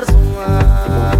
[0.00, 1.11] semua.